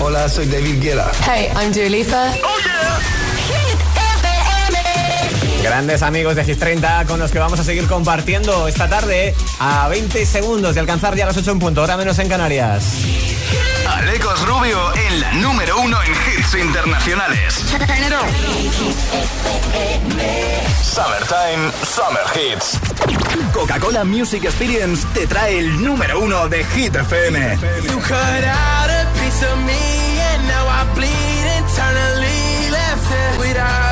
Hola, 0.00 0.28
soy 0.28 0.46
David 0.46 0.80
Guetta. 0.82 1.10
Hey, 1.24 1.48
I'm 1.56 1.72
Dua 1.72 1.88
Lipa. 1.88 2.32
Oh, 2.44 2.48
Grandes 5.62 6.02
amigos 6.02 6.34
de 6.34 6.44
Hit 6.44 6.58
30 6.58 7.04
con 7.06 7.20
los 7.20 7.30
que 7.30 7.38
vamos 7.38 7.60
a 7.60 7.64
seguir 7.64 7.86
compartiendo 7.86 8.66
esta 8.66 8.88
tarde 8.88 9.34
a 9.60 9.88
20 9.88 10.26
segundos 10.26 10.74
de 10.74 10.80
alcanzar 10.80 11.14
ya 11.14 11.24
las 11.24 11.36
8 11.36 11.52
en 11.52 11.58
punto, 11.60 11.80
ahora 11.80 11.96
menos 11.96 12.18
en 12.18 12.28
Canarias. 12.28 13.31
Alecos 14.02 14.44
Rubio 14.48 14.92
en 14.96 15.20
la 15.20 15.32
número 15.34 15.78
uno 15.78 15.96
en 16.02 16.10
hits 16.10 16.54
internacionales. 16.56 17.54
Summertime, 20.82 21.70
Summer 21.84 22.24
Hits. 22.34 22.78
Coca-Cola 23.52 24.02
Music 24.02 24.44
Experience 24.44 25.06
te 25.14 25.28
trae 25.28 25.60
el 25.60 25.84
número 25.84 26.18
uno 26.18 26.48
de 26.48 26.64
Hit 26.64 26.96
FM. 26.96 27.58
You 27.84 28.00
cut 28.00 28.44
out 28.44 28.90
a 28.90 29.06
piece 29.14 29.46
of 29.46 29.56
me 29.58 30.20
and 30.34 30.48
now 30.48 30.66
I 30.66 30.84
bleed 30.96 31.46
internally 31.58 32.70
left 32.72 33.08
it 33.08 33.38
without 33.38 33.91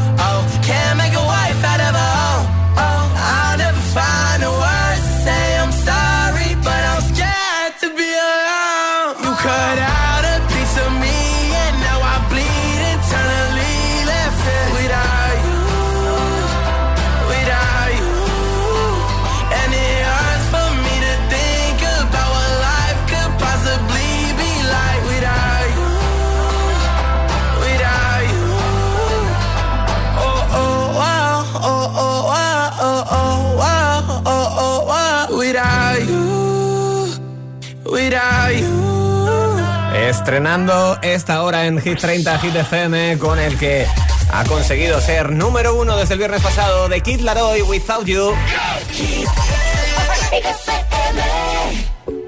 Estrenando 40.21 40.99
esta 41.01 41.41
hora 41.41 41.65
en 41.65 41.81
Hit 41.81 41.97
30 41.99 42.37
Hit 42.37 42.55
FM 42.55 43.17
con 43.17 43.39
el 43.39 43.57
que 43.57 43.87
ha 44.31 44.43
conseguido 44.43 45.01
ser 45.01 45.31
número 45.31 45.73
uno 45.73 45.97
desde 45.97 46.13
el 46.13 46.19
viernes 46.19 46.43
pasado 46.43 46.87
de 46.87 47.01
Kid 47.01 47.21
Laroi 47.21 47.63
Without 47.63 48.05
You. 48.05 48.29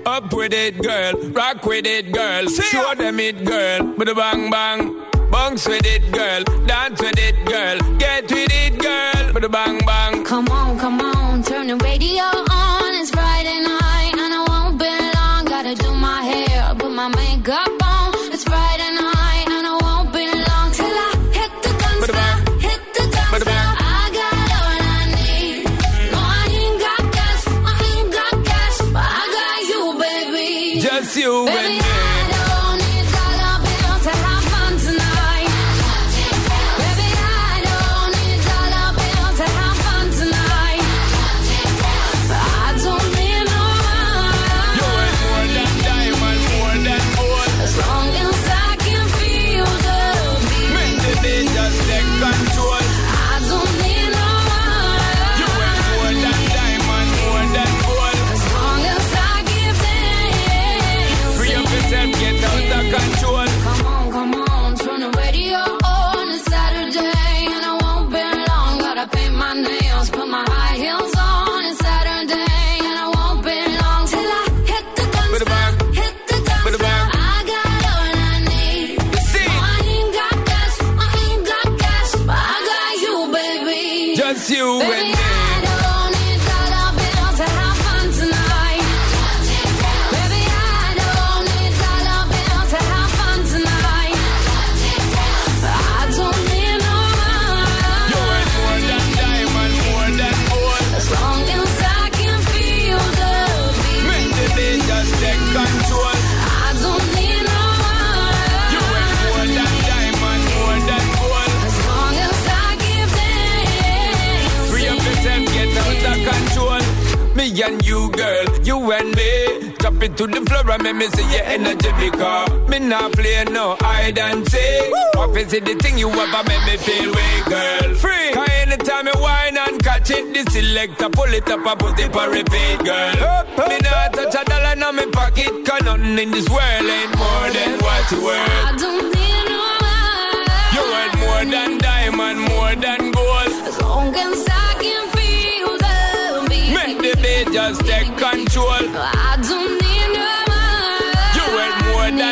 Up 0.07 0.33
with 0.33 0.53
it, 0.53 0.81
girl. 0.81 1.31
Rock 1.35 1.63
with 1.67 1.85
it, 1.85 2.11
girl. 2.11 2.49
Show 2.49 2.95
them 2.97 3.19
it, 3.19 3.45
girl. 3.45 3.93
With 3.95 4.09
a 4.09 4.15
bang 4.15 4.49
bang. 4.49 4.91
Bounce 5.29 5.67
with 5.67 5.85
it, 5.85 6.11
girl. 6.11 6.43
Dance 6.65 6.99
with 6.99 7.19
it, 7.19 7.45
girl. 7.45 7.77
Get 7.99 8.23
with 8.31 8.51
it, 8.51 8.79
girl. 8.79 9.33
With 9.35 9.43
a 9.43 9.49
bang 9.49 9.77
bang. 9.85 10.23
Come 10.25 10.47
on, 10.49 10.79
come 10.79 10.99
on. 10.99 11.43
Turn 11.43 11.67
the 11.67 11.75
radio 11.75 12.23
on. 12.23 12.62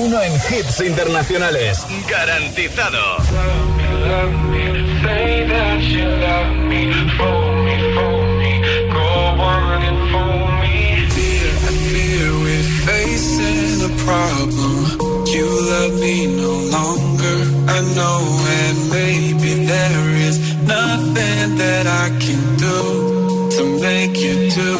uno 0.00 0.22
en 0.22 0.32
hits 0.32 0.80
internacionales. 0.80 1.84
Garantizado. 2.08 3.00
You 15.32 15.46
love 15.46 15.94
me 16.00 16.26
no 16.26 16.52
longer, 16.76 17.38
I 17.68 17.80
know, 17.94 18.20
and 18.62 18.90
maybe 18.90 19.64
there 19.64 20.08
is 20.26 20.36
nothing 20.66 21.56
that 21.56 21.86
I 21.86 22.08
can 22.18 22.42
do 22.56 23.48
to 23.56 23.62
make 23.80 24.18
you 24.18 24.50
do. 24.50 24.79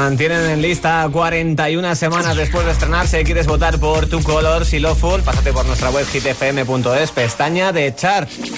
mantienen 0.00 0.48
en 0.48 0.62
lista 0.62 1.06
41 1.12 1.94
semanas 1.94 2.34
después 2.34 2.64
de 2.64 2.72
estrenarse. 2.72 3.22
¿Quieres 3.22 3.46
votar 3.46 3.78
por 3.78 4.06
tu 4.06 4.22
color? 4.22 4.64
Si 4.64 4.78
lo 4.78 4.94
full, 4.94 5.20
pásate 5.20 5.52
por 5.52 5.66
nuestra 5.66 5.90
web 5.90 6.06
hitfm.es, 6.06 7.10
pestaña 7.10 7.70
de 7.70 7.94
chart. 7.94 8.30
Por 8.30 8.48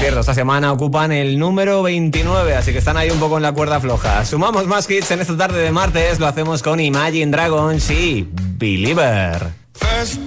cierto, 0.00 0.20
esta 0.20 0.34
semana 0.34 0.72
ocupan 0.72 1.12
el 1.12 1.38
número 1.38 1.84
29, 1.84 2.56
así 2.56 2.72
que 2.72 2.78
están 2.78 2.96
ahí 2.96 3.10
un 3.10 3.20
poco 3.20 3.36
en 3.36 3.44
la 3.44 3.52
cuerda 3.52 3.78
floja. 3.78 4.24
Sumamos 4.24 4.66
más 4.66 4.90
hits 4.90 5.12
en 5.12 5.20
esta 5.20 5.36
tarde 5.36 5.60
de 5.60 5.70
martes, 5.70 6.18
lo 6.18 6.26
hacemos 6.26 6.64
con 6.64 6.80
Imagine 6.80 7.30
Dragons 7.30 7.88
y 7.90 8.28
Believer. 8.58 9.52
First 9.74 10.26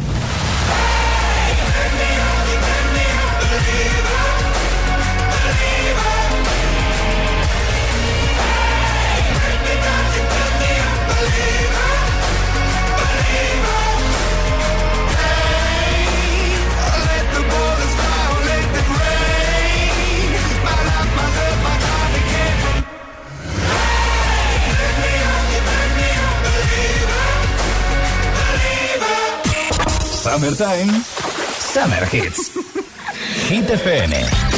Summertime, 30.31 30.89
Summer 31.59 32.05
Hits. 32.05 32.51
Hit 33.49 33.65
FM. 33.65 34.50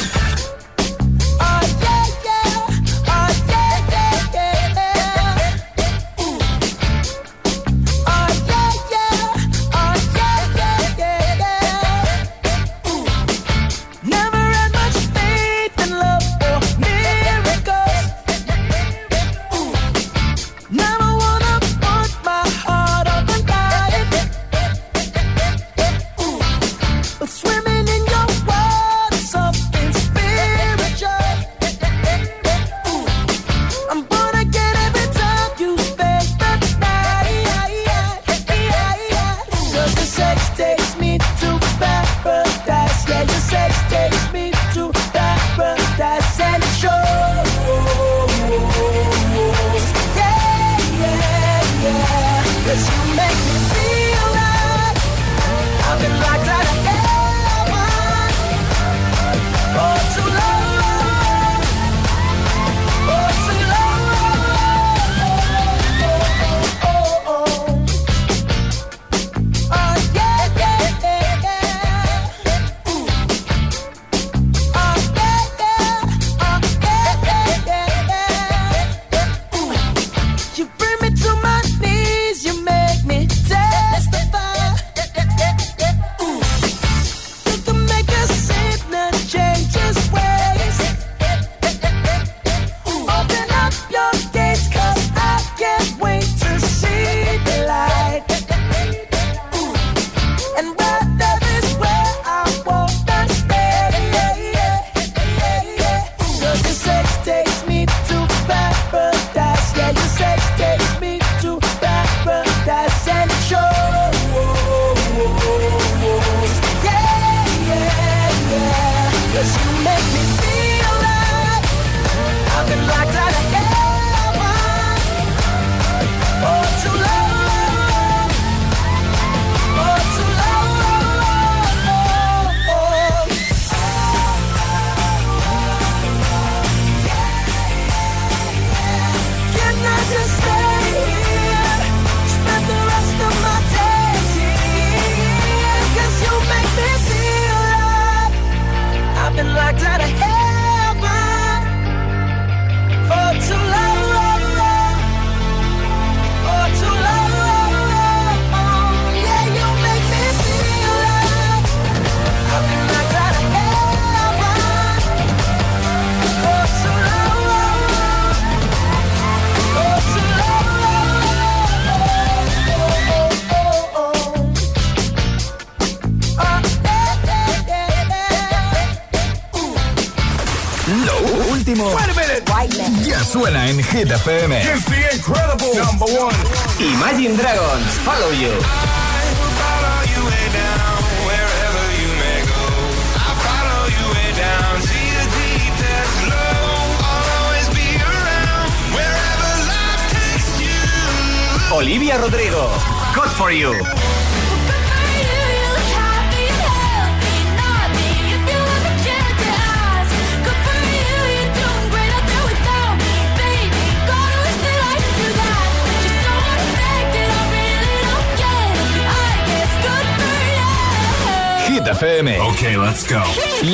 Hit 221.67 221.87
FM. 221.87 222.37
Let's 222.79 223.07
go. 223.07 223.21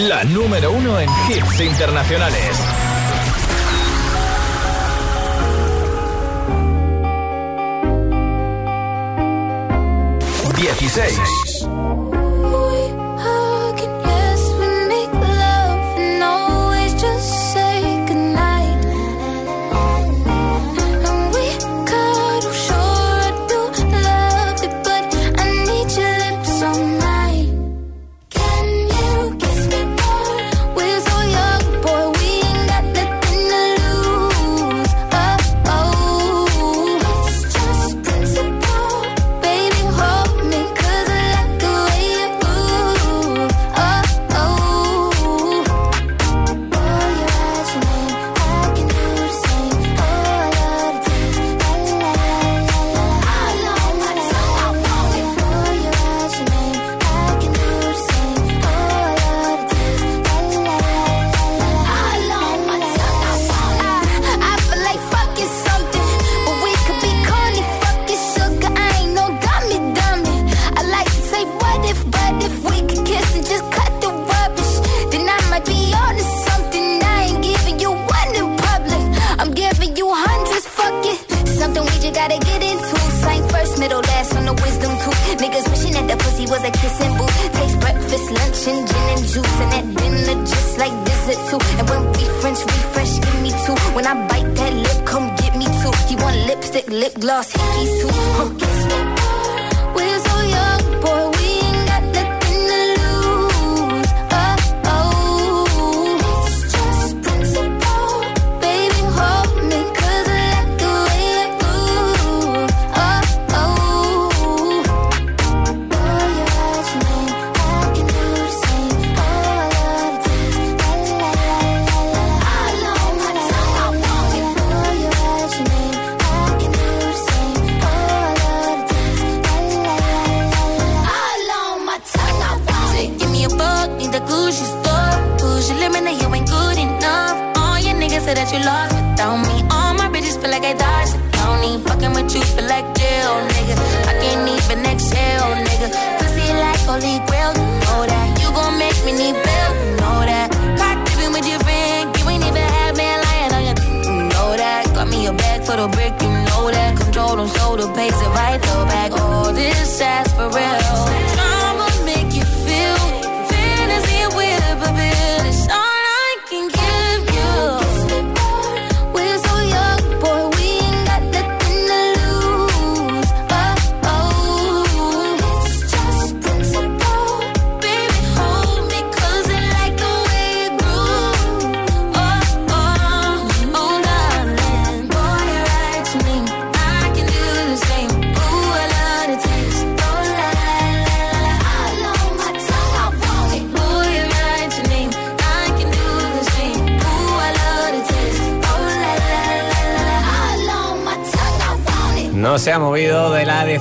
La 0.08 0.26
número 0.26 0.72
uno 0.74 1.00
en 1.00 1.10
hits 1.30 1.62
internacionales. 1.62 2.89
16. 10.60 11.59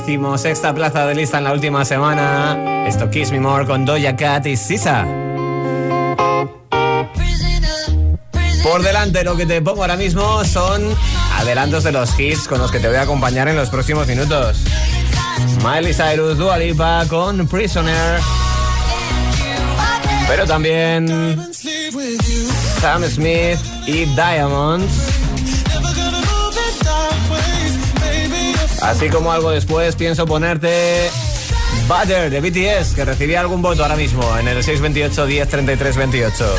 decimosexta 0.09 0.75
plaza 0.75 1.05
de 1.05 1.15
lista 1.15 1.37
en 1.37 1.45
la 1.45 1.53
última 1.53 1.85
semana. 1.85 2.87
Esto 2.87 3.11
Kiss 3.11 3.31
Me 3.31 3.41
More 3.41 3.67
con 3.67 3.85
Doja 3.85 4.17
Cat 4.17 4.47
y 4.47 4.57
Sisa. 4.57 5.05
Por 8.63 8.83
delante 8.83 9.23
lo 9.23 9.37
que 9.37 9.45
te 9.45 9.61
pongo 9.61 9.83
ahora 9.83 9.97
mismo 9.97 10.43
son 10.45 10.83
adelantos 11.37 11.85
de 11.85 11.93
los 11.93 12.19
hits 12.19 12.49
con 12.49 12.59
los 12.59 12.71
que 12.71 12.81
te 12.81 12.89
voy 12.89 12.97
a 12.97 13.03
acompañar 13.03 13.49
en 13.49 13.57
los 13.57 13.69
próximos 13.69 14.07
minutos. 14.07 14.63
Miley 15.63 15.93
Cyrus, 15.93 16.39
Dua 16.39 16.57
Lipa 16.57 17.05
con 17.07 17.47
Prisoner. 17.47 18.19
Pero 20.27 20.47
también 20.47 21.51
Sam 22.81 23.05
Smith 23.05 23.59
y 23.87 24.07
Diamonds. 24.07 25.08
Así 28.83 29.09
como 29.09 29.33
algo 29.33 29.51
después 29.51 29.97
pienso 29.97 30.27
ponerte 30.27 31.11
Butter 31.89 32.31
de 32.31 32.41
BTS, 32.41 32.95
que 32.95 33.05
recibía 33.05 33.41
algún 33.41 33.63
voto 33.63 33.83
ahora 33.83 33.97
mismo 33.97 34.23
en 34.39 34.49
el 34.49 34.63
628 34.63 35.27
10 35.27 35.49
33 35.49 35.97
28. 35.97 36.55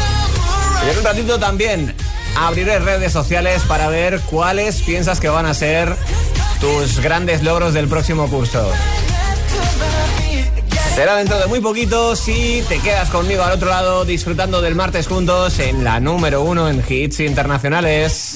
Y 0.86 0.89
en 0.89 0.97
un 0.97 1.03
ratito 1.03 1.39
también 1.39 1.95
abriré 2.38 2.79
redes 2.79 3.12
sociales 3.12 3.63
para 3.67 3.89
ver 3.89 4.19
cuáles 4.21 4.82
piensas 4.82 5.19
que 5.19 5.29
van 5.29 5.45
a 5.45 5.53
ser 5.53 5.95
tus 6.60 6.99
grandes 6.99 7.43
logros 7.43 7.73
del 7.73 7.88
próximo 7.88 8.27
curso. 8.29 8.71
Será 10.95 11.15
dentro 11.15 11.39
de 11.39 11.47
muy 11.47 11.62
poquito 11.62 12.15
si 12.15 12.63
te 12.67 12.79
quedas 12.79 13.10
conmigo 13.10 13.43
al 13.43 13.53
otro 13.53 13.69
lado 13.69 14.03
disfrutando 14.03 14.62
del 14.62 14.75
martes 14.75 15.08
juntos 15.08 15.58
en 15.60 15.84
la 15.84 15.99
número 15.99 16.43
uno 16.43 16.67
en 16.67 16.84
hits 16.88 17.21
internacionales. 17.21 18.36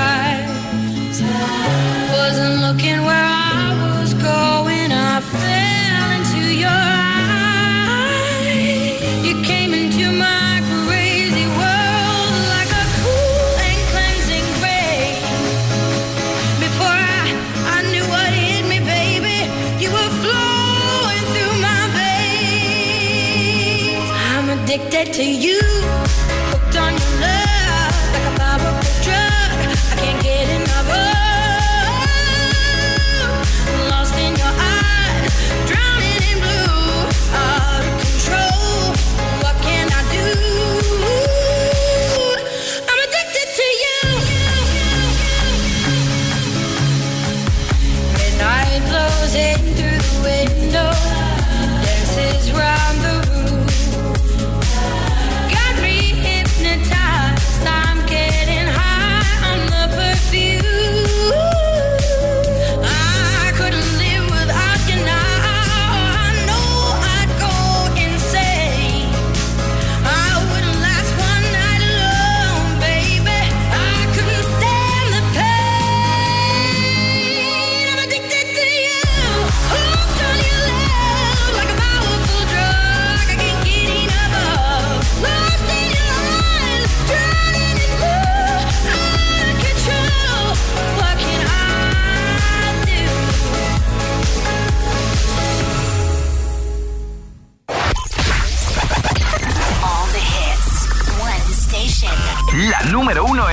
To 25.21 25.29
you, 25.29 25.50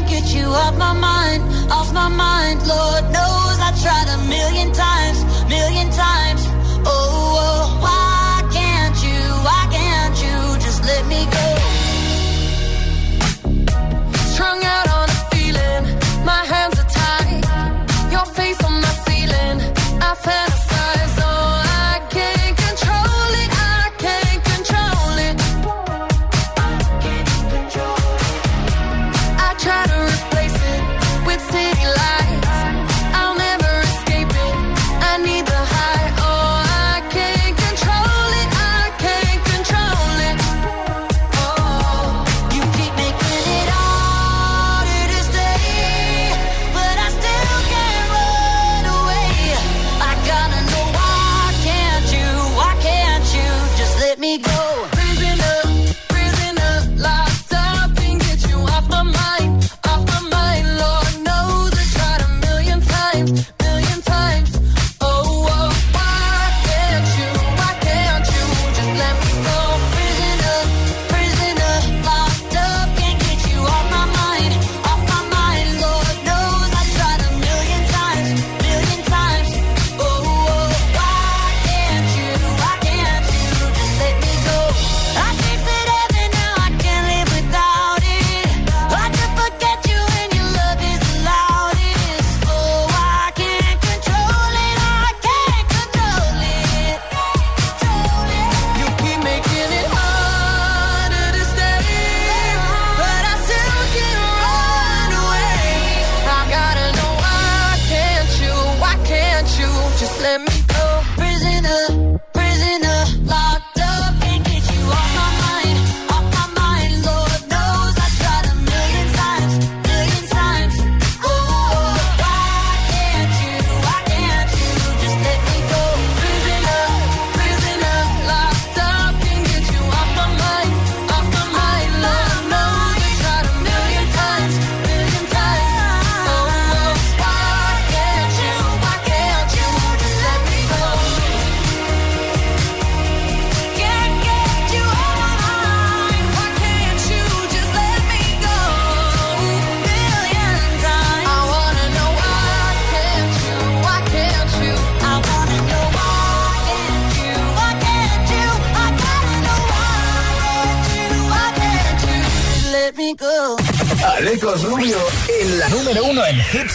can't 0.00 0.08
get 0.10 0.34
you 0.34 0.44
off 0.44 0.76
my 0.76 0.92
mind, 0.92 1.42
off 1.72 1.92
my 1.92 2.08
mind. 2.08 2.58
Lord 2.66 3.04
knows 3.04 3.56
I 3.68 3.72
tried 3.82 4.08
a 4.16 4.18
million 4.28 4.72
times, 4.72 5.24
million 5.48 5.88
times. 5.90 6.42
Oh, 6.84 7.38
oh, 7.40 7.80
why 7.80 8.05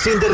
sin 0.03 0.19
that. 0.19 0.30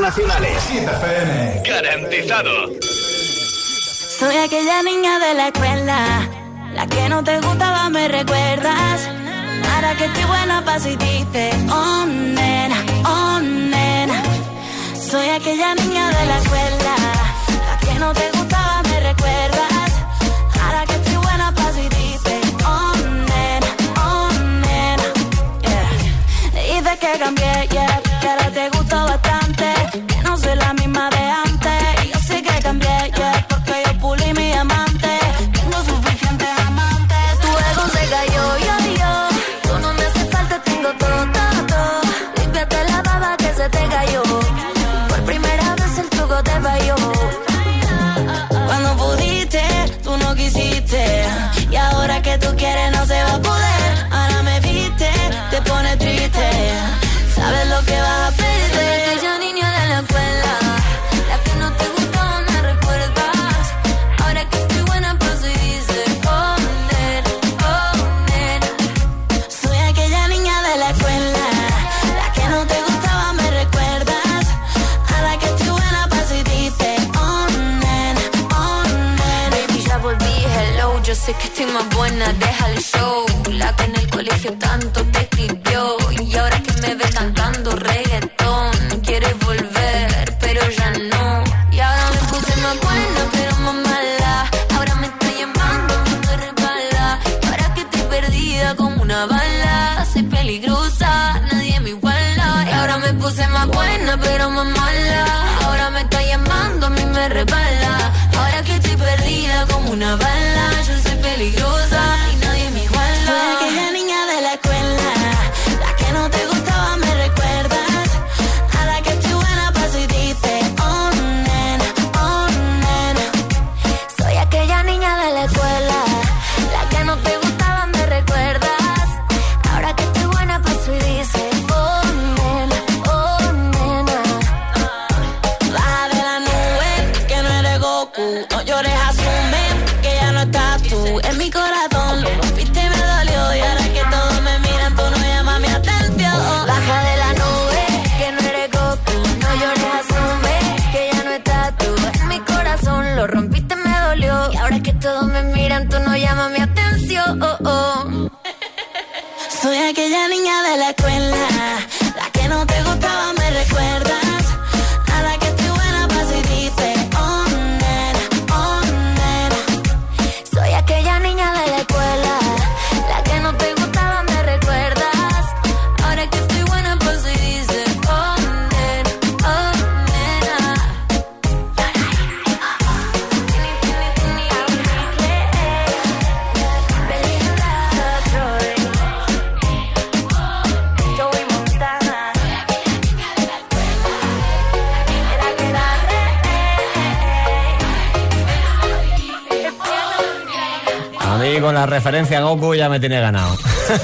referencia 201.87 202.39
a 202.39 202.41
Goku 202.41 202.75
ya 202.75 202.89
me 202.89 202.99
tiene 202.99 203.19
ganado. 203.19 203.57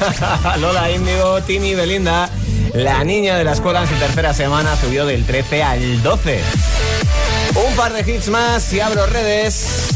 Lola 0.60 0.90
Índigo, 0.90 1.42
Tini 1.42 1.76
Belinda. 1.76 2.30
La 2.74 3.04
niña 3.04 3.38
de 3.38 3.44
la 3.44 3.54
escuela 3.54 3.82
en 3.82 3.88
su 3.88 3.96
tercera 3.96 4.34
semana 4.34 4.76
subió 4.76 5.06
del 5.06 5.26
13 5.26 5.64
al 5.64 6.02
12. 6.02 6.42
Un 7.56 7.76
par 7.76 7.94
de 7.94 8.12
hits 8.12 8.30
más 8.30 8.74
y 8.74 8.80
abro 8.80 9.06
redes. 9.06 9.90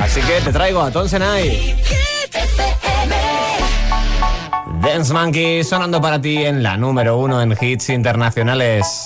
Así 0.00 0.20
que 0.20 0.40
te 0.40 0.52
traigo 0.52 0.82
a 0.82 0.90
Tonsenai. 0.90 1.76
Dance 4.80 5.12
Monkey 5.12 5.62
sonando 5.64 6.00
para 6.00 6.20
ti 6.20 6.44
en 6.44 6.62
la 6.62 6.76
número 6.76 7.16
uno 7.18 7.40
en 7.40 7.56
hits 7.58 7.90
internacionales. 7.90 9.03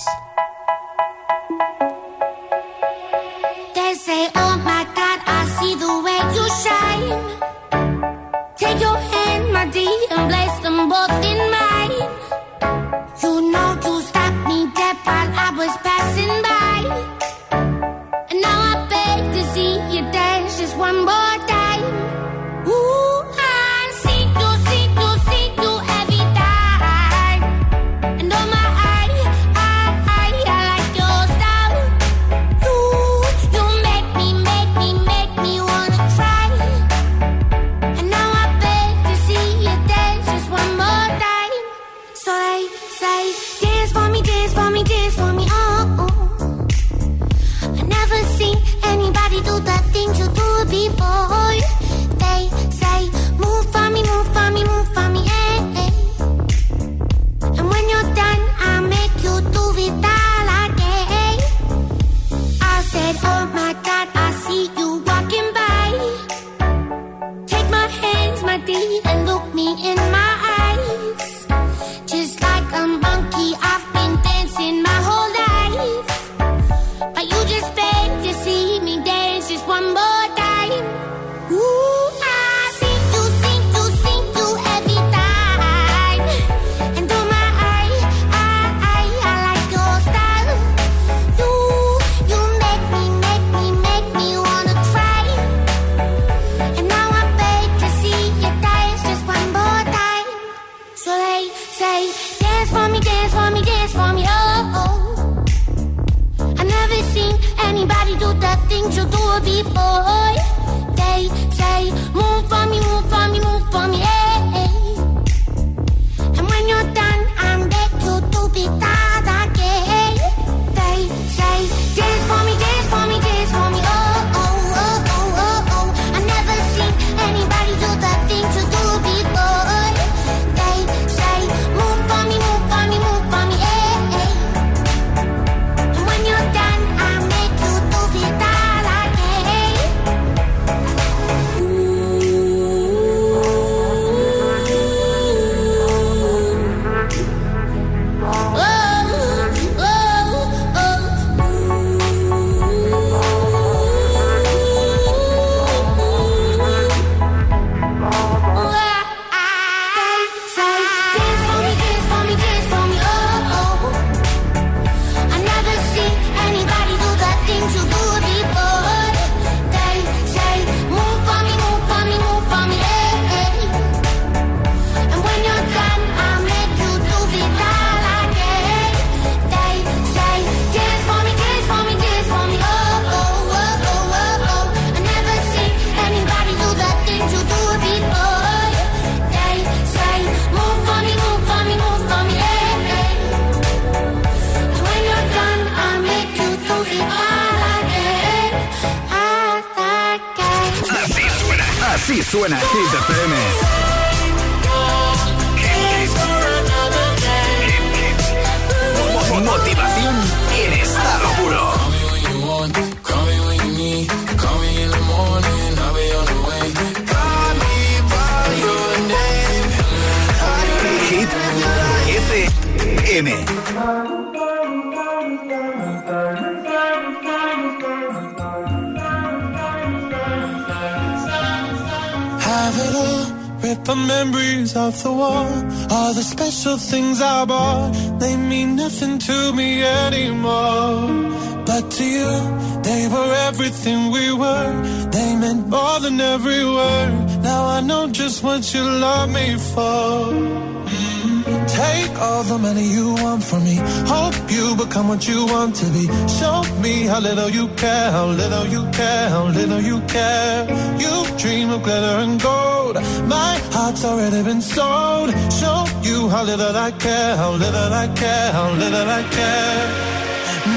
What 255.09 255.27
you 255.27 255.43
want 255.47 255.75
to 255.75 255.85
be. 255.95 256.05
Show 256.39 256.57
me 256.83 256.93
how 257.11 257.19
little 257.19 257.49
you 257.49 257.67
care, 257.83 258.11
how 258.11 258.27
little 258.27 258.65
you 258.67 258.83
care, 258.91 259.29
how 259.29 259.45
little 259.59 259.81
you 259.81 259.97
care. 260.01 260.57
You 261.03 261.13
dream 261.43 261.71
of 261.71 261.81
glitter 261.81 262.17
and 262.23 262.39
gold. 262.39 262.95
My 263.35 263.53
heart's 263.73 264.05
already 264.05 264.41
been 264.43 264.61
sold. 264.61 265.29
Show 265.59 265.79
you 266.07 266.29
how 266.29 266.43
little 266.43 266.75
I 266.87 266.91
care, 266.91 267.35
how 267.41 267.51
little 267.63 267.91
I 268.03 268.07
care, 268.21 268.51
how 268.57 268.69
little 268.83 269.09
I 269.19 269.23
care. 269.37 269.81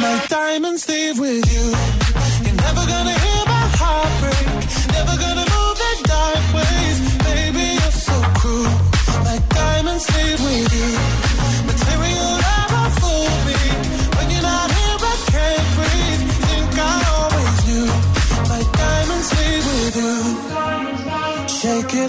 My 0.04 0.16
diamonds 0.28 0.88
leave 0.88 1.18
with 1.18 1.44
you. 1.54 1.66
You're 2.44 2.60
never 2.66 2.84
gonna 2.92 3.16
hear 3.24 3.42
my 3.56 3.66
heart 3.80 4.12
break. 4.22 4.48
Never 4.96 5.14
gonna 5.24 5.46
move 5.56 5.78
in 5.90 5.98
dark 6.14 6.44
ways. 6.56 6.96
Baby, 7.28 7.64
you're 7.78 7.98
so 8.08 8.16
cruel. 8.40 8.72
My 9.28 9.38
diamonds 9.60 10.06
leave 10.16 10.40
with 10.48 10.70
you. 10.80 10.90
Material 11.70 12.41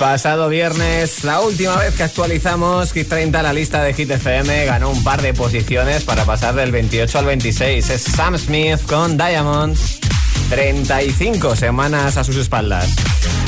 pasado 0.00 0.48
viernes, 0.48 1.24
la 1.24 1.42
última 1.42 1.76
vez 1.76 1.94
que 1.94 2.02
actualizamos 2.02 2.90
Hit 2.94 3.06
30, 3.06 3.42
la 3.42 3.52
lista 3.52 3.82
de 3.82 3.92
Hit 3.92 4.10
FM 4.10 4.64
ganó 4.64 4.88
un 4.88 5.04
par 5.04 5.20
de 5.20 5.34
posiciones 5.34 6.04
para 6.04 6.24
pasar 6.24 6.54
del 6.54 6.72
28 6.72 7.18
al 7.18 7.26
26. 7.26 7.90
Es 7.90 8.02
Sam 8.04 8.38
Smith 8.38 8.80
con 8.86 9.18
Diamonds. 9.18 10.00
35 10.48 11.54
semanas 11.54 12.16
a 12.16 12.24
sus 12.24 12.36
espaldas. 12.36 12.88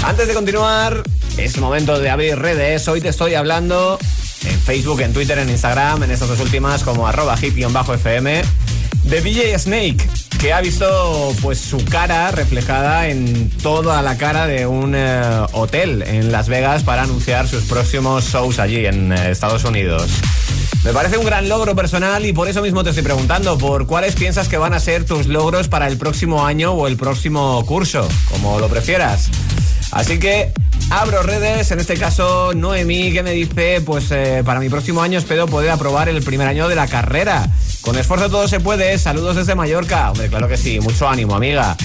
Antes 0.05 0.29
de 0.29 0.35
continuar, 0.35 1.03
es 1.39 1.57
momento 1.57 1.99
de 1.99 2.11
abrir 2.11 2.39
redes. 2.39 2.87
Hoy 2.87 3.01
te 3.01 3.09
estoy 3.09 3.35
hablando 3.35 3.99
en 4.45 4.61
Facebook, 4.61 5.01
en 5.01 5.15
Twitter, 5.15 5.39
en 5.39 5.49
Instagram, 5.49 6.03
en 6.03 6.11
estas 6.11 6.29
dos 6.29 6.41
últimas 6.41 6.83
como 6.83 7.09
arroba 7.09 7.35
hit-fm, 7.39 8.43
de 9.05 9.21
DJ 9.23 9.59
Snake, 9.59 10.07
que 10.43 10.53
ha 10.53 10.61
visto 10.61 11.33
pues 11.41 11.61
su 11.61 11.85
cara 11.85 12.33
reflejada 12.33 13.07
en 13.07 13.49
toda 13.63 14.03
la 14.03 14.19
cara 14.19 14.49
de 14.49 14.67
un 14.67 14.93
eh, 14.97 15.23
hotel 15.53 16.03
en 16.03 16.33
Las 16.33 16.49
Vegas 16.49 16.83
para 16.83 17.05
anunciar 17.05 17.47
sus 17.47 17.63
próximos 17.63 18.25
shows 18.25 18.59
allí 18.59 18.85
en 18.85 19.13
eh, 19.13 19.31
Estados 19.31 19.63
Unidos. 19.63 20.11
Me 20.83 20.93
parece 20.93 21.17
un 21.17 21.25
gran 21.25 21.49
logro 21.49 21.77
personal 21.77 22.27
y 22.27 22.33
por 22.33 22.49
eso 22.49 22.61
mismo 22.61 22.83
te 22.83 22.91
estoy 22.91 23.05
preguntando 23.05 23.57
por 23.57 23.87
cuáles 23.87 24.17
piensas 24.17 24.49
que 24.49 24.59
van 24.59 24.75
a 24.75 24.81
ser 24.81 25.05
tus 25.05 25.29
logros 25.29 25.69
para 25.69 25.87
el 25.87 25.97
próximo 25.97 26.45
año 26.45 26.73
o 26.73 26.89
el 26.89 26.97
próximo 26.97 27.65
curso, 27.65 28.09
como 28.29 28.59
lo 28.59 28.67
prefieras. 28.67 29.31
Así 29.93 30.19
que 30.19 30.53
abro 31.01 31.23
redes, 31.23 31.71
en 31.71 31.81
este 31.81 31.95
caso 31.97 32.53
Noemí 32.55 33.13
que 33.13 33.23
me 33.23 33.33
dice, 33.33 33.81
pues 33.81 34.11
eh, 34.11 34.43
para 34.45 34.61
mi 34.61 34.69
próximo 34.69 35.03
año 35.03 35.19
espero 35.19 35.47
poder 35.47 35.71
aprobar 35.71 36.09
el 36.09 36.23
primer 36.23 36.47
año 36.47 36.69
de 36.69 36.75
la 36.75 36.87
carrera. 36.87 37.49
Con 37.81 37.97
esfuerzo 37.99 38.29
todo 38.29 38.47
se 38.47 38.61
puede, 38.61 38.99
saludos 38.99 39.37
desde 39.37 39.55
Mallorca. 39.55 40.11
Hombre, 40.11 40.29
claro 40.29 40.49
que 40.49 40.57
sí, 40.57 40.81
mucho 40.81 41.09
ánimo 41.09 41.35
amiga. 41.35 41.77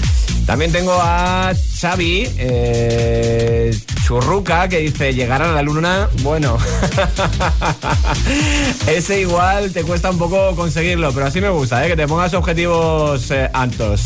También 0.46 0.72
tengo 0.72 0.92
a 0.92 1.52
Xavi 1.80 2.28
eh, 2.38 3.78
Churruca 4.06 4.68
que 4.68 4.78
dice 4.78 5.12
llegar 5.14 5.42
a 5.42 5.52
la 5.52 5.62
luna, 5.62 6.08
bueno, 6.22 6.56
ese 8.86 9.20
igual 9.20 9.72
te 9.72 9.84
cuesta 9.84 10.10
un 10.10 10.18
poco 10.18 10.54
conseguirlo, 10.54 11.12
pero 11.12 11.26
así 11.26 11.40
me 11.40 11.50
gusta, 11.50 11.84
¿eh? 11.84 11.88
que 11.88 11.96
te 11.96 12.06
pongas 12.06 12.34
objetivos 12.34 13.30
eh, 13.30 13.50
altos. 13.52 14.02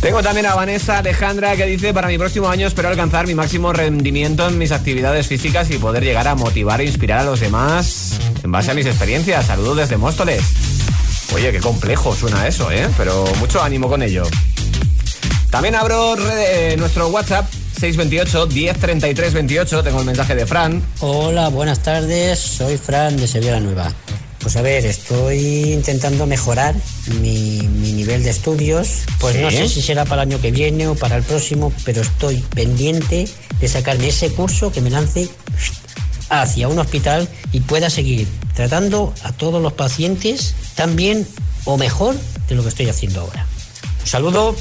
Tengo 0.00 0.22
también 0.22 0.46
a 0.46 0.54
Vanessa 0.54 0.98
Alejandra 0.98 1.56
que 1.56 1.66
dice, 1.66 1.92
para 1.92 2.06
mi 2.06 2.18
próximo 2.18 2.48
año 2.48 2.68
espero 2.68 2.88
alcanzar 2.88 3.26
mi 3.26 3.34
máximo 3.34 3.72
rendimiento 3.72 4.46
en 4.46 4.56
mis 4.56 4.70
actividades 4.70 5.26
físicas 5.26 5.70
y 5.70 5.78
poder 5.78 6.04
llegar 6.04 6.28
a 6.28 6.36
motivar 6.36 6.80
e 6.80 6.84
inspirar 6.84 7.20
a 7.20 7.24
los 7.24 7.40
demás 7.40 8.18
en 8.44 8.52
base 8.52 8.70
a 8.70 8.74
mis 8.74 8.86
experiencias. 8.86 9.46
Saludos 9.46 9.78
desde 9.78 9.96
Móstoles. 9.96 10.40
Oye, 11.34 11.50
qué 11.50 11.58
complejo 11.58 12.14
suena 12.14 12.46
eso, 12.46 12.70
¿eh? 12.70 12.88
Pero 12.96 13.24
mucho 13.40 13.60
ánimo 13.60 13.88
con 13.88 14.02
ello. 14.02 14.22
También 15.50 15.74
abro 15.74 16.16
eh, 16.16 16.76
nuestro 16.78 17.08
WhatsApp 17.08 17.50
628 17.78 18.46
1033 18.46 19.34
28. 19.34 19.82
Tengo 19.82 20.00
el 20.00 20.06
mensaje 20.06 20.34
de 20.36 20.46
Fran. 20.46 20.82
Hola, 21.00 21.48
buenas 21.48 21.82
tardes. 21.82 22.38
Soy 22.38 22.76
Fran 22.76 23.16
de 23.16 23.26
Sevilla 23.26 23.58
Nueva. 23.58 23.92
Pues 24.40 24.56
a 24.56 24.62
ver, 24.62 24.86
estoy 24.86 25.72
intentando 25.72 26.24
mejorar 26.26 26.74
mi 27.20 27.67
nivel 28.08 28.24
de 28.24 28.30
estudios. 28.30 28.88
Pues 29.20 29.36
Sí. 29.36 29.42
no 29.42 29.50
sé 29.50 29.68
si 29.68 29.82
será 29.82 30.04
para 30.06 30.22
el 30.22 30.30
año 30.30 30.40
que 30.40 30.50
viene 30.50 30.86
o 30.88 30.94
para 30.94 31.16
el 31.16 31.22
próximo, 31.22 31.72
pero 31.84 32.00
estoy 32.00 32.36
pendiente 32.54 33.28
de 33.60 33.68
sacarme 33.68 34.08
ese 34.08 34.30
curso 34.30 34.72
que 34.72 34.80
me 34.80 34.88
lance 34.90 35.28
hacia 36.30 36.68
un 36.68 36.78
hospital 36.78 37.28
y 37.52 37.60
pueda 37.60 37.90
seguir 37.90 38.26
tratando 38.54 39.12
a 39.24 39.32
todos 39.32 39.62
los 39.62 39.72
pacientes 39.74 40.54
tan 40.74 40.96
bien 40.96 41.26
o 41.64 41.76
mejor 41.76 42.16
de 42.48 42.54
lo 42.54 42.62
que 42.62 42.68
estoy 42.70 42.88
haciendo 42.88 43.20
ahora. 43.20 43.46
Un 44.02 44.06
saludo, 44.06 44.56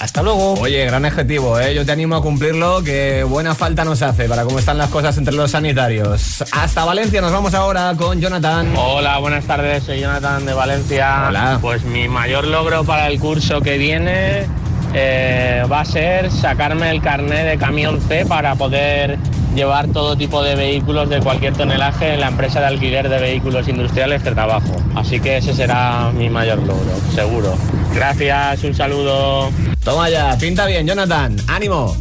hasta 0.00 0.22
luego. 0.22 0.54
Oye, 0.54 0.84
gran 0.86 1.04
objetivo, 1.04 1.58
¿eh? 1.58 1.74
Yo 1.74 1.84
te 1.84 1.92
animo 1.92 2.16
a 2.16 2.22
cumplirlo, 2.22 2.82
que 2.82 3.24
buena 3.24 3.54
falta 3.54 3.84
nos 3.84 4.02
hace 4.02 4.28
para 4.28 4.44
cómo 4.44 4.58
están 4.58 4.78
las 4.78 4.90
cosas 4.90 5.16
entre 5.18 5.34
los 5.34 5.50
sanitarios. 5.50 6.44
Hasta 6.52 6.84
Valencia 6.84 7.20
nos 7.20 7.32
vamos 7.32 7.54
ahora 7.54 7.94
con 7.96 8.20
Jonathan. 8.20 8.72
Hola, 8.76 9.18
buenas 9.18 9.44
tardes, 9.44 9.84
soy 9.84 10.00
Jonathan 10.00 10.44
de 10.46 10.54
Valencia. 10.54 11.26
Hola. 11.28 11.58
Pues 11.60 11.84
mi 11.84 12.08
mayor 12.08 12.46
logro 12.46 12.84
para 12.84 13.08
el 13.08 13.18
curso 13.18 13.60
que 13.60 13.78
viene 13.78 14.46
eh, 14.94 15.64
va 15.70 15.80
a 15.80 15.84
ser 15.84 16.30
sacarme 16.30 16.90
el 16.90 17.00
carnet 17.00 17.46
de 17.46 17.58
camión 17.58 18.00
C 18.00 18.26
para 18.26 18.54
poder 18.56 19.18
llevar 19.54 19.88
todo 19.88 20.16
tipo 20.16 20.42
de 20.42 20.54
vehículos 20.54 21.08
de 21.08 21.20
cualquier 21.20 21.54
tonelaje 21.54 22.14
en 22.14 22.20
la 22.20 22.28
empresa 22.28 22.60
de 22.60 22.66
alquiler 22.66 23.08
de 23.08 23.18
vehículos 23.18 23.68
industriales 23.68 24.22
que 24.22 24.30
trabajo. 24.32 24.76
Así 24.94 25.20
que 25.20 25.38
ese 25.38 25.54
será 25.54 26.10
mi 26.12 26.28
mayor 26.28 26.58
logro, 26.58 26.92
seguro. 27.14 27.54
Gracias, 27.94 28.64
un 28.64 28.74
saludo. 28.74 29.50
Toma 29.84 30.08
ya, 30.08 30.36
pinta 30.38 30.66
bien, 30.66 30.86
Jonathan. 30.86 31.36
Ánimo. 31.48 31.96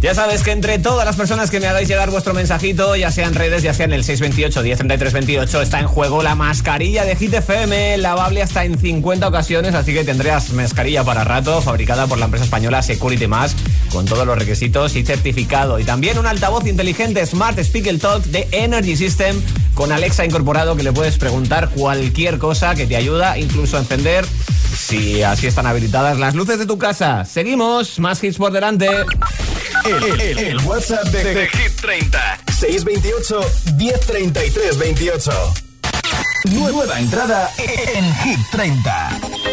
Ya 0.00 0.14
sabes 0.14 0.42
que 0.42 0.50
entre 0.52 0.78
todas 0.78 1.04
las 1.04 1.16
personas 1.16 1.50
que 1.50 1.60
me 1.60 1.66
hagáis 1.66 1.86
llegar 1.86 2.10
vuestro 2.10 2.32
mensajito, 2.32 2.96
ya 2.96 3.10
sea 3.10 3.26
en 3.26 3.34
redes, 3.34 3.62
ya 3.62 3.74
sea 3.74 3.84
en 3.84 3.92
el 3.92 4.02
628 4.02 4.62
1033 4.62 5.12
28, 5.12 5.60
está 5.60 5.80
en 5.80 5.88
juego 5.88 6.22
la 6.22 6.34
mascarilla 6.34 7.04
de 7.04 7.16
Hit 7.16 7.34
FM, 7.34 7.98
lavable 7.98 8.40
hasta 8.40 8.64
en 8.64 8.78
50 8.78 9.28
ocasiones, 9.28 9.74
así 9.74 9.92
que 9.92 10.02
tendrás 10.02 10.54
mascarilla 10.54 11.04
para 11.04 11.24
rato, 11.24 11.60
fabricada 11.60 12.06
por 12.06 12.16
la 12.16 12.24
empresa 12.24 12.46
española 12.46 12.82
Security 12.82 13.26
Mask, 13.26 13.58
con 13.90 14.06
todos 14.06 14.26
los 14.26 14.38
requisitos 14.38 14.96
y 14.96 15.04
certificado. 15.04 15.78
Y 15.78 15.84
también 15.84 16.18
un 16.18 16.26
altavoz 16.26 16.66
inteligente 16.66 17.26
Smart 17.26 17.58
Speaker 17.58 17.98
Talk 17.98 18.24
de 18.24 18.48
Energy 18.52 18.96
System, 18.96 19.42
con 19.80 19.92
Alexa 19.92 20.26
incorporado, 20.26 20.76
que 20.76 20.82
le 20.82 20.92
puedes 20.92 21.16
preguntar 21.16 21.70
cualquier 21.70 22.36
cosa 22.38 22.74
que 22.74 22.86
te 22.86 22.96
ayuda, 22.96 23.38
incluso 23.38 23.78
a 23.78 23.80
encender 23.80 24.26
si 24.76 25.22
así 25.22 25.46
están 25.46 25.66
habilitadas 25.66 26.18
las 26.18 26.34
luces 26.34 26.58
de 26.58 26.66
tu 26.66 26.76
casa. 26.76 27.24
Seguimos, 27.24 27.98
más 27.98 28.22
hits 28.22 28.36
por 28.36 28.52
delante. 28.52 28.86
El, 29.86 30.20
el- 30.20 30.38
el 30.38 30.58
WhatsApp 30.66 31.04
de, 31.06 31.32
de 31.34 31.46
Hit 31.48 31.80
30 31.80 32.40
628 32.58 33.40
1033 33.78 34.78
28 34.78 35.54
Nueva 36.50 36.98
entrada 37.00 37.50
en 37.58 38.14
Hit 38.16 38.38
30 38.52 39.10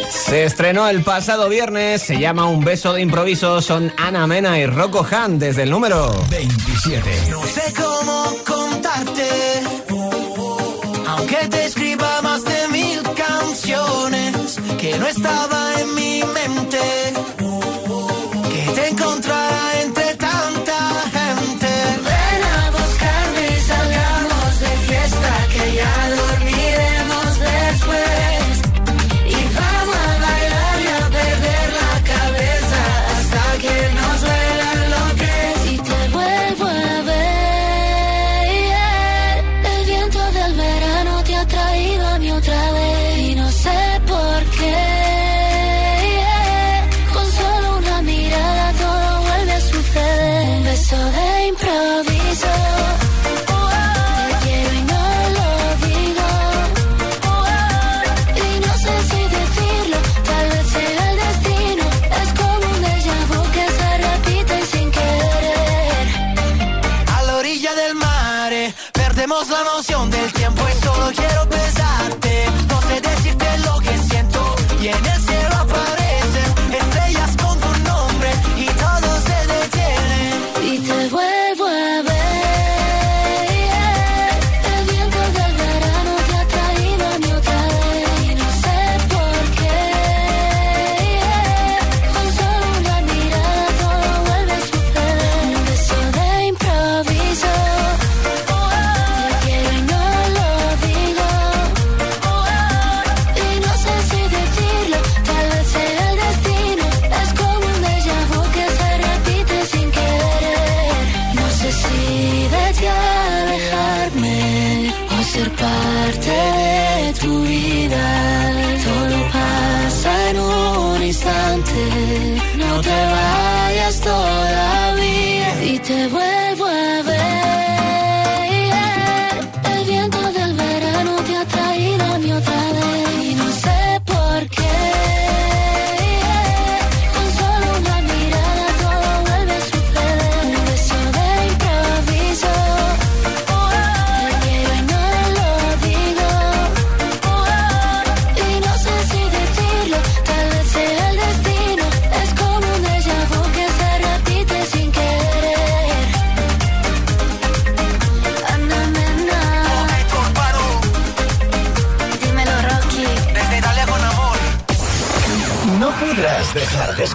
Se 0.10 0.44
estrenó 0.46 0.88
el 0.90 1.04
pasado 1.04 1.48
viernes, 1.48 2.02
se 2.02 2.20
llama 2.20 2.46
Un 2.48 2.64
beso 2.66 2.92
de 2.94 3.02
improviso, 3.02 3.62
son 3.62 3.94
Ana 3.98 4.28
Mena 4.28 4.60
y 4.60 4.66
Rocco 4.66 5.06
Han 5.10 5.40
desde 5.40 5.64
el 5.64 5.70
número 5.70 6.12
27 6.30 7.28
No 7.30 7.44
sé 7.46 7.74
cómo 7.76 8.36
contarte, 8.46 9.30
aunque 11.40 11.58
te 11.58 11.66
escriba 11.66 12.22
más 12.22 12.44
de 12.44 12.68
mil 12.70 13.02
canciones 13.16 14.60
que 14.80 14.98
no 14.98 15.08
estaba 15.08 15.82
en 15.82 15.96
mi 15.96 16.24
mente, 16.24 16.80
que 18.50 18.72
te 18.74 18.88
encontrara 18.90 19.47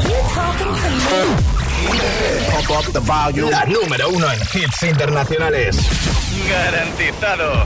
La 3.49 3.65
número 3.65 4.09
uno 4.09 4.31
en 4.31 4.39
hits 4.41 4.83
internacionales. 4.83 5.77
Garantizado. 6.49 7.65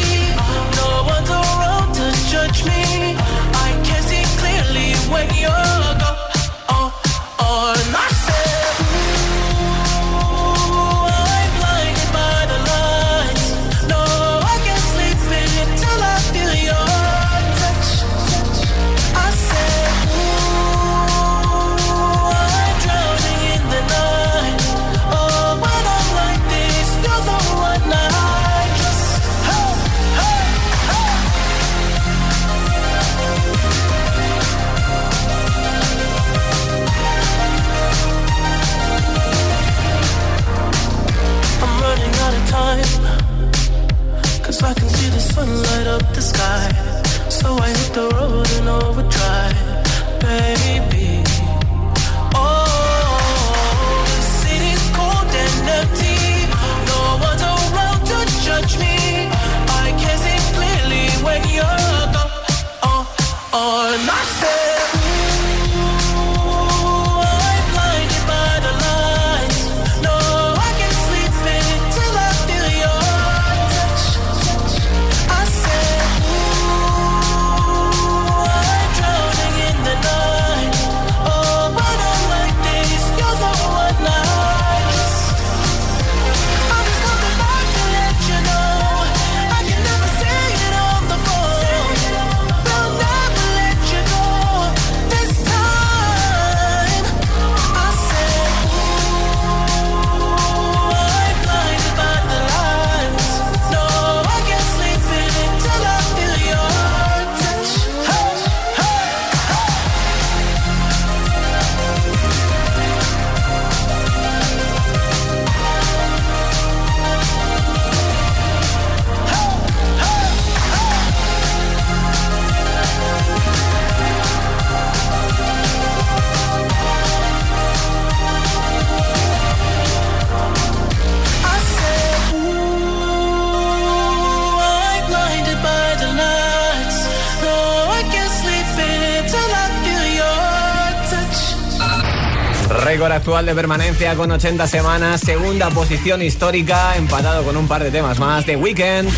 Récord 143.01 143.13
actual 143.13 143.45
de 143.47 143.55
permanencia 143.55 144.13
con 144.13 144.29
80 144.29 144.67
semanas, 144.67 145.21
segunda 145.21 145.71
posición 145.71 146.21
histórica, 146.21 146.95
empatado 146.95 147.43
con 147.43 147.57
un 147.57 147.67
par 147.67 147.83
de 147.83 147.89
temas 147.89 148.19
más 148.19 148.45
de 148.45 148.55
Weekend 148.55 149.09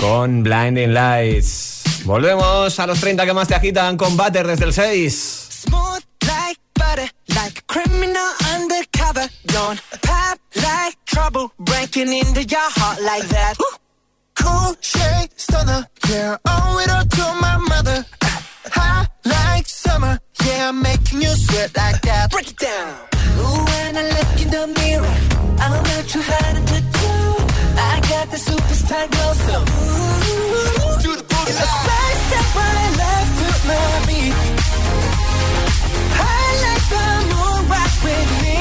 con 0.00 0.42
Blinding 0.42 0.92
Lights. 0.92 1.82
Volvemos 2.06 2.80
a 2.80 2.88
los 2.88 2.98
30 2.98 3.24
que 3.24 3.32
más 3.32 3.46
te 3.46 3.54
agitan 3.54 3.96
con 3.96 4.16
Butter 4.16 4.48
desde 4.48 4.64
el 4.64 4.72
6. 4.72 5.48
Smooth 5.48 6.02
like 6.22 6.60
butter, 6.74 7.08
like 7.28 7.60
a 7.60 7.72
criminal 7.72 8.26
undercover. 8.56 9.28
Don't 9.44 9.80
pop 10.02 10.40
like 10.56 10.98
trouble, 11.04 11.52
breaking 11.56 12.12
into 12.12 12.42
your 12.42 12.68
heart 12.74 13.00
like 13.00 13.28
that. 13.28 13.54
Cool 14.34 14.74
shade 14.80 15.30
stunner, 15.36 15.86
yeah, 16.08 16.36
owe 16.44 16.80
it 16.80 16.90
all 16.90 17.06
to 17.06 17.40
my 17.40 17.58
mother. 17.58 18.04
Hot 18.72 19.08
like 19.24 19.68
summer, 19.68 20.18
yeah, 20.46 20.68
I'm 20.68 20.80
making 20.82 21.22
you 21.22 21.30
sweat 21.30 21.70
like 21.76 22.00
that. 22.02 22.30
Break 22.30 22.48
it 22.50 22.58
down. 22.58 22.94
Ooh, 23.38 23.64
when 23.70 23.96
I 23.96 24.04
look 24.16 24.32
in 24.42 24.48
the 24.50 24.64
mirror, 24.80 25.16
I'm 25.62 25.72
not 25.88 26.04
too 26.12 26.22
hard 26.22 26.56
to 26.70 26.78
do. 27.00 27.14
I 27.78 27.94
got 28.12 28.30
the 28.30 28.38
superstar 28.48 29.04
glow, 29.12 29.32
so 29.46 29.56
ooh, 29.60 30.96
do 31.02 31.10
the 31.20 31.24
boogie. 31.30 31.50
It's 31.50 31.60
a 31.66 31.70
side 31.86 32.18
step 32.26 32.48
I 32.54 32.78
left 33.02 33.32
to 33.40 33.48
my 33.68 33.86
beat. 34.06 34.34
I 36.14 36.42
like 36.66 36.86
the 36.94 37.06
moon 37.30 37.60
rock 37.72 37.92
with 38.06 38.30
me, 38.42 38.58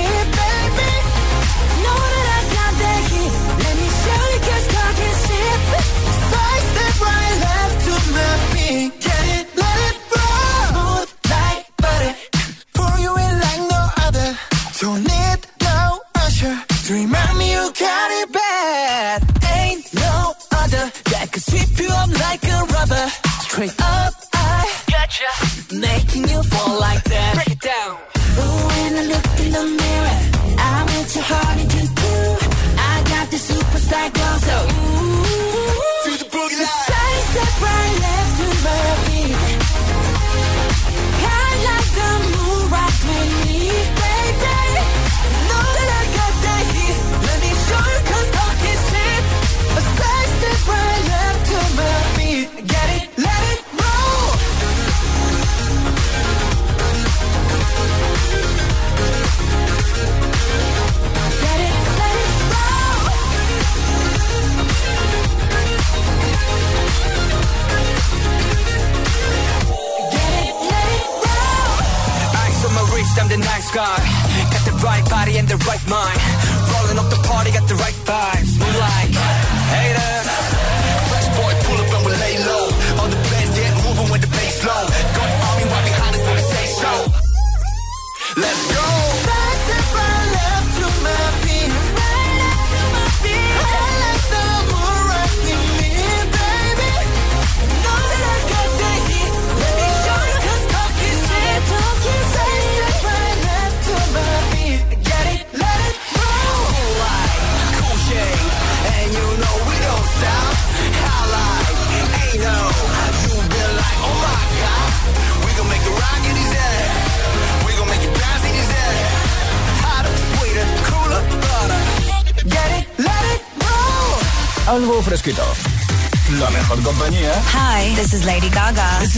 Don't 14.85 15.01
need 15.01 15.39
no 15.63 15.99
usher 16.13 16.55
to 16.85 16.93
remind 16.93 17.39
me 17.39 17.53
you 17.53 17.71
got 17.73 18.11
it 18.21 18.31
bad. 18.31 19.23
Ain't 19.57 19.91
no 19.95 20.35
other 20.61 20.85
that 21.09 21.29
could 21.31 21.41
sweep 21.41 21.79
you 21.79 21.89
up 21.89 22.11
like 22.25 22.43
a 22.43 22.59
rubber. 22.75 23.05
Straight 23.47 23.73
up, 23.81 24.13
I 24.31 24.71
gotcha. 24.85 25.25
Making 25.73 26.29
you 26.29 26.43
fall 26.43 26.79
like 26.79 27.03
that. 27.03 27.33
Break 27.33 27.57
it 27.57 27.61
down. 27.61 27.97
Oh, 28.37 28.67
when 28.69 28.91
I 29.01 29.03
look 29.09 29.27
in 29.41 29.49
the 29.57 29.65
mirror, 29.81 30.17
I 30.61 30.85
want 30.85 31.15
your 31.15 31.25
heart 31.33 31.57
into 31.63 31.81
two. 31.99 32.23
I 32.77 32.95
got 33.09 33.25
the 33.33 33.37
superstar 33.37 34.13
glow, 34.13 34.35
so 34.49 34.74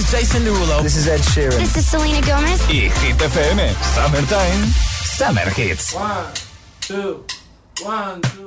Jason 0.10 0.44
Derulo. 0.44 0.82
This 0.82 0.96
is 0.96 1.08
Ed 1.08 1.20
Sheeran. 1.20 1.58
This 1.58 1.76
is 1.76 1.86
Selena 1.86 2.26
Gomez. 2.26 2.66
Y 2.70 2.88
Hit 2.88 3.18
FM. 3.18 3.60
Summertime. 3.94 4.66
Summer 5.04 5.50
Hits. 5.50 5.94
One, 5.94 6.34
two, 6.80 7.26
one, 7.84 8.22
two. 8.22 8.47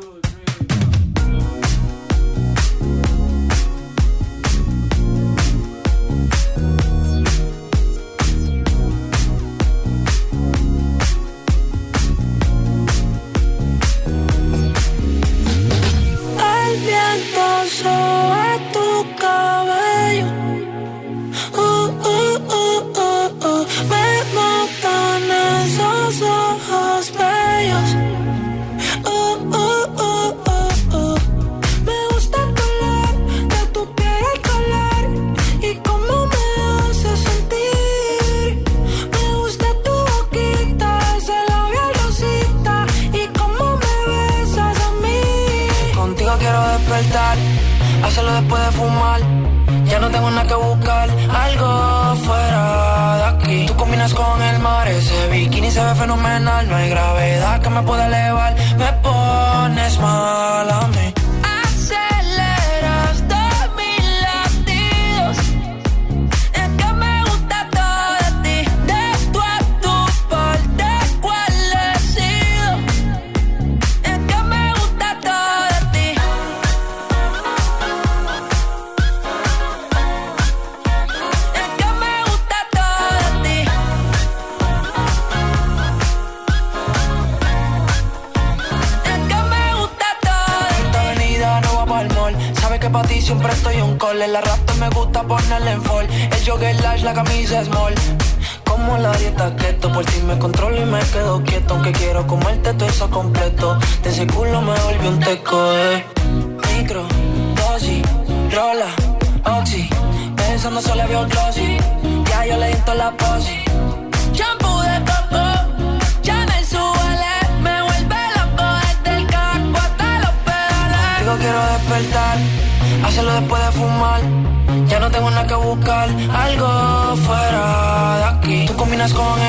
me 57.80 57.86
puedo 57.86 58.02
elevar. 58.02 58.54
Me 58.76 58.92
pones 59.02 59.98
mal. 60.00 60.59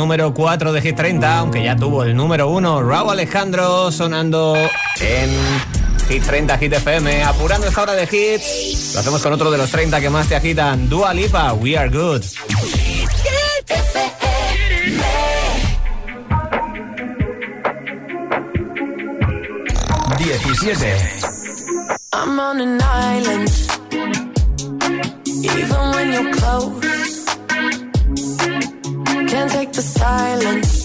número 0.00 0.32
4 0.32 0.72
de 0.72 0.82
G30, 0.82 1.24
aunque 1.24 1.62
ya 1.62 1.76
tuvo 1.76 2.04
el 2.04 2.16
número 2.16 2.48
1, 2.48 2.82
Raúl 2.84 3.10
Alejandro 3.10 3.92
sonando 3.92 4.56
en 4.98 5.30
Hit 6.08 6.24
30 6.24 6.56
Hit 6.56 6.72
FM, 6.72 7.22
apurando 7.22 7.66
esta 7.66 7.82
hora 7.82 7.92
de 7.92 8.04
hits. 8.04 8.94
Lo 8.94 9.00
hacemos 9.00 9.20
con 9.20 9.34
otro 9.34 9.50
de 9.50 9.58
los 9.58 9.70
30 9.70 10.00
que 10.00 10.08
más 10.08 10.26
te 10.26 10.36
agitan, 10.36 10.88
Dua 10.88 11.12
Lipa, 11.12 11.52
We 11.52 11.76
Are 11.76 11.90
Good. 11.90 12.22
I'm 22.14 22.40
on 22.40 22.60
an 22.60 22.80
island, 22.80 23.50
even 25.26 25.90
when 25.94 26.12
you're 26.12 26.32
close. 26.32 26.89
The 29.80 29.86
silence. 29.86 30.79